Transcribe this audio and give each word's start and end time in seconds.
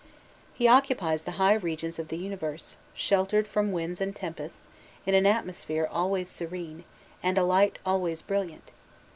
He 0.55 0.67
occupies 0.67 1.21
the 1.21 1.33
high 1.37 1.53
regions 1.53 1.99
of 1.99 2.07
the 2.07 2.17
universe, 2.17 2.75
sheltered 2.95 3.45
from 3.47 3.71
winds 3.71 4.01
and 4.01 4.15
tempests, 4.15 4.67
in 5.05 5.13
an 5.13 5.27
atmosphere 5.27 5.87
always 5.91 6.27
serene, 6.27 6.85
and 7.21 7.37
a 7.37 7.43
light 7.43 7.77
always 7.85 8.23
brilliant. 8.23 8.71